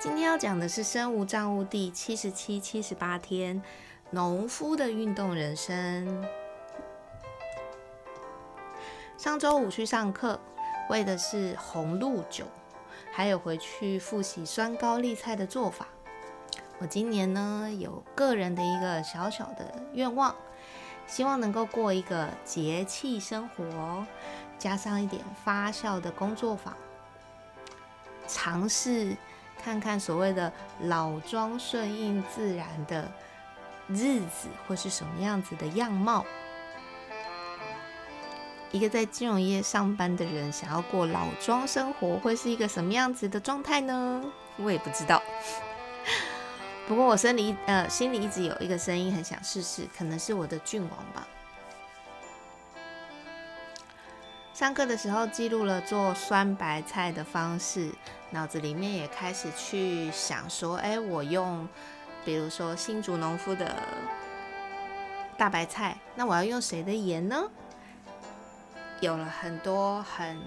[0.00, 3.62] 今天要讲的是生物账务第七十七、七十八天，
[4.08, 6.26] 农夫的运动人生。
[9.18, 10.40] 上周五去上课，
[10.88, 12.46] 为的是红露酒，
[13.12, 15.86] 还有回去复习酸高丽菜的做法。
[16.78, 20.34] 我今年呢，有个人的一个小小的愿望，
[21.06, 24.06] 希望能够过一个节气生活，
[24.58, 26.74] 加上一点发酵的工作坊，
[28.26, 29.14] 尝试。
[29.62, 30.52] 看看所谓的
[30.84, 33.10] 老庄顺应自然的
[33.88, 36.24] 日子，会是什么样子的样貌？
[38.72, 44.24] 一个在金融业上班的人，想要过老庄生活，会是一个什么样子的状态呢？
[44.56, 45.20] 我也不知道。
[46.88, 51.26] 不过我心里呃心里一直有一个声音，很想试试，可能是我的郡王吧。
[54.54, 57.90] 上课的时候记录了做酸白菜的方式，
[58.30, 61.68] 脑子里面也开始去想说：哎，我用，
[62.24, 63.74] 比如说新竹农夫的
[65.36, 67.42] 大白菜，那我要用谁的盐呢？
[69.00, 70.38] 有了很多很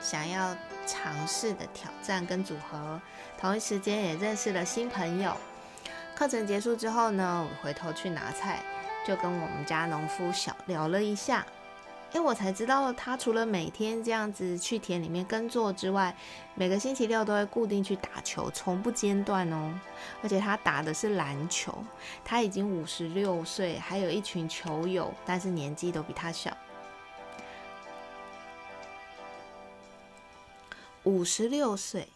[0.00, 0.54] 想要
[0.86, 3.00] 尝试的挑战跟组合，
[3.40, 5.36] 同一时间也认识了新朋友。
[6.14, 8.62] 课程结束之后呢，我回头去拿菜，
[9.06, 11.44] 就跟我们家农夫小聊了一下。
[12.12, 16.14] 哎，我才知道，他除了每天这样子去田里面耕作之外，
[16.54, 19.72] 每个星期六都会固定去打球，从不间断哦。
[20.22, 21.82] 而且他打的是篮球，
[22.22, 26.54] 他已经五十六岁，还有一群球友，但是年纪都比他小。
[31.04, 32.08] 五十六岁，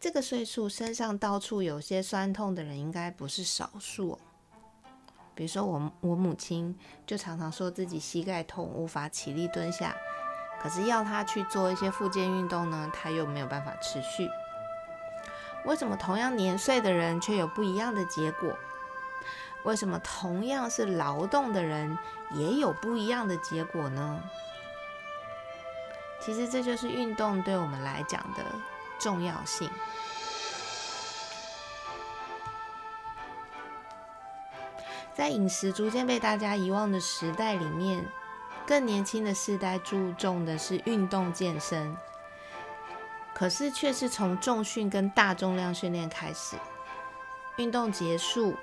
[0.00, 4.18] 这个岁数，身上到处有些酸痛的人，应该不是少数。
[5.38, 6.76] 比如说我我母亲
[7.06, 9.94] 就常常说自己膝盖痛，无法起立蹲下，
[10.60, 14.28] 可是要她去做一些复健运动呢，她又没有办法持续。
[15.64, 18.52] 为什么同样年岁的人却有不一样的结果？
[19.62, 21.96] 为什么同样是劳动的人
[22.32, 24.20] 也有不一样的结果呢？
[26.20, 28.42] 其实这就是运动对我们来讲的
[28.98, 29.70] 重要性。
[35.18, 38.06] 在饮食逐渐被大家遗忘的时代里面，
[38.64, 41.92] 更年轻的世代注重的是运动健身，
[43.34, 46.54] 可是却是从重训跟大重量训练开始，
[47.56, 48.54] 运动结束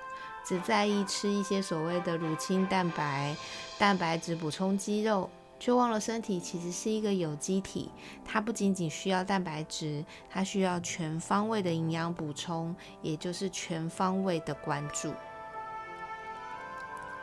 [0.46, 3.36] 只在意吃一些所谓的乳清蛋白、
[3.78, 5.30] 蛋白质补充肌肉，
[5.60, 7.92] 却忘了身体其实是一个有机体，
[8.24, 15.14] 它不仅仅需要蛋白质，它需要全方位的营养补充，也就是全方位的关注。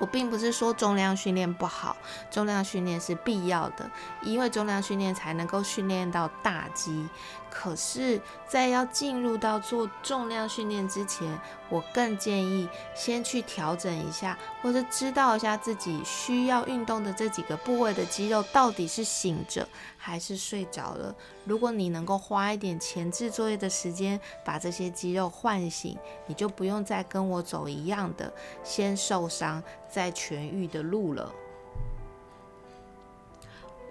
[0.02, 1.96] 我并不是说重量训练不好，
[2.28, 3.88] 重量训练是必要的，
[4.22, 7.06] 因为重量训练才能够训练到大肌。
[7.54, 8.18] 可是，
[8.48, 19.68] 在要进入到做重量训练之前，我更建议先去调整一下，或者知道一下自己需要运动的这几个部位的肌肉到底是醒着
[19.98, 21.14] 还是睡着了。
[21.44, 25.96] 如果你能够花一点前置作业的时间，把这些肌肉唤醒，
[26.26, 28.32] 你就不用再跟我走一样的
[28.64, 31.30] 先受伤再痊愈的路了。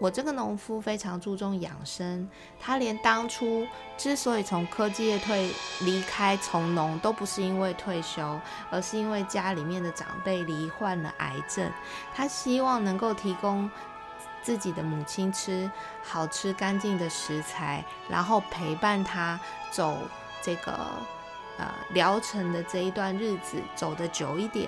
[0.02, 2.28] 我这个农夫非常注重养生，
[2.60, 3.68] 他连当初
[4.00, 5.52] 之所以从科技业退
[5.82, 8.42] 离开从农，都不是因为退休，
[8.72, 11.72] 而是因为家里面的长辈罹患了癌症，
[12.16, 13.70] 他希望能够提供
[14.42, 15.70] 自己的母亲吃
[16.02, 19.40] 好吃干净的食材，然后陪伴他
[19.70, 20.00] 走
[20.42, 20.72] 这个
[21.60, 24.68] 呃疗程的这一段日子，走得久一点。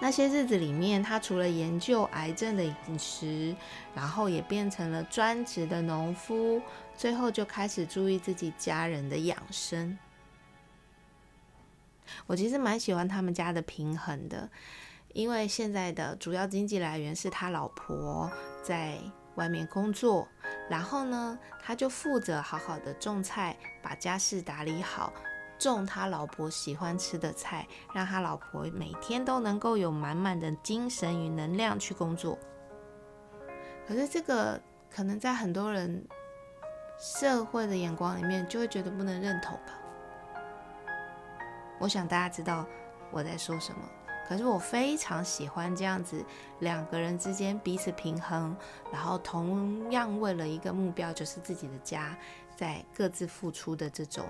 [0.00, 3.54] 那些日子里面，他除了研究癌症的饮食，
[3.94, 6.62] 然后也变成了专职的农夫，
[6.96, 9.98] 最后就开始注意自己家人的养生。
[12.26, 14.48] 我其实蛮喜欢他们家的平衡的，
[15.14, 18.30] 因为现在的主要经济来源是他老婆
[18.62, 18.98] 在
[19.34, 20.28] 外面工作，
[20.70, 25.12] 然后呢，他就负责好好的种菜，把家事打理好。
[25.58, 32.38] 种他老婆喜欢吃的菜，让他老婆每天都能够有满满的精神与能量去工作。
[33.86, 34.60] 可是这个
[34.90, 36.06] 可能在很多人
[36.98, 39.74] 社会的眼光里面，就会觉得不能认同吧？
[41.78, 42.66] 我想大家知道
[43.10, 43.80] 我在说什么。
[44.28, 46.22] 可是我非常喜欢这样子，
[46.58, 48.54] 两个人之间彼此平衡，
[48.92, 52.14] 然后同样为了一个目标，就是自己的家，
[52.54, 54.26] 在各自付出的这种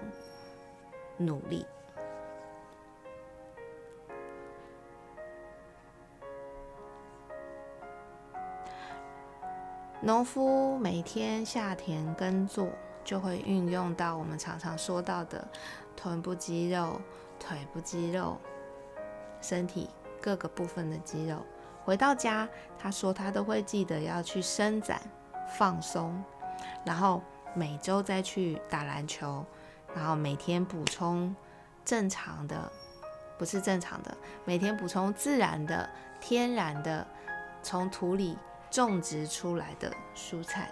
[1.19, 1.67] 努力。
[10.01, 12.69] 农夫每天下田耕作，
[13.05, 15.47] 就会运用到我们常常说到的
[15.97, 17.01] 臀部肌肉、
[17.39, 18.39] 腿部肌肉。
[19.41, 19.89] 身体
[20.21, 21.45] 各个部分的肌肉，
[21.85, 25.01] 回到家，他说他都会记得要去伸展、
[25.57, 26.21] 放松，
[26.85, 27.23] 然后
[27.55, 29.45] 每周再去打篮球，
[29.99, 31.35] 然后每天补充
[31.85, 32.71] 正常的，
[33.37, 35.91] 不是正常的，每天补充自然的、
[36.21, 37.05] 天然的，
[37.65, 38.39] 从土里
[38.71, 40.71] 种植出来的蔬菜。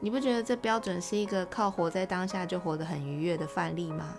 [0.00, 4.16] 你不觉得这标准是一个靠活在当下就活得很愉悦的范例吗？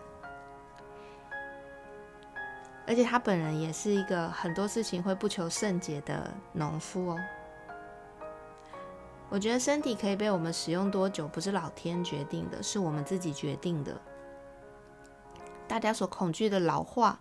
[2.88, 7.20] 而且他本人也是一个很多事情会不求甚解的农夫哦。
[9.29, 14.00] 我觉得身体可以被我们使用多久，不是老天决定的，是我们自己决定的。
[15.68, 17.19] 大家所恐惧的老化，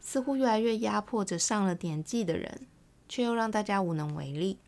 [0.00, 2.66] 似乎越来越压迫着上了年纪的人，
[3.08, 4.58] 却又让大家无能为力。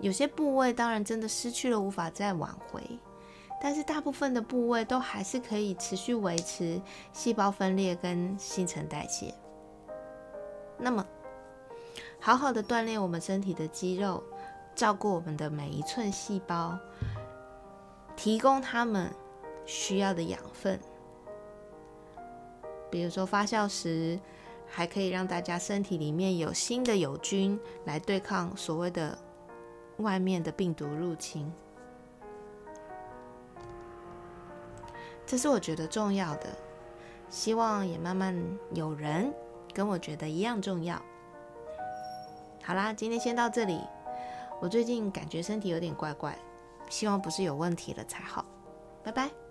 [0.00, 2.82] 有些部位当然真的失去了，无法再挽回，
[3.62, 6.82] 但是大部分的部位都还是可以持续维持
[7.12, 9.32] 细胞分裂跟新陈代谢。
[10.76, 11.06] 那么，
[12.18, 14.20] 好好的锻炼我们身体的肌肉，
[14.74, 16.78] 照顾我们的每一寸细胞，
[18.16, 19.10] 提供他们
[19.66, 20.78] 需要的养分。
[22.90, 24.18] 比如说发酵时，
[24.66, 29.18] 还可以让大家身体里面有新的友菌来对抗所谓的。
[29.98, 31.52] 外面的病毒入侵，
[35.24, 36.48] 这是我觉得重要的。
[37.30, 38.36] 希望也慢慢
[38.72, 39.32] 有人
[39.72, 41.00] 跟我觉得一样重要。
[42.64, 43.80] 好啦，今天先到这里。
[44.64, 46.34] 我最近感觉身体有点怪怪，
[46.88, 48.46] 希望不是有问题了才好。
[49.02, 49.43] 拜拜。